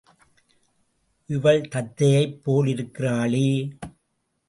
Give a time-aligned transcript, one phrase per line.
[1.29, 3.47] இவள் தத்தையைப் போலிருக்கிறாளே?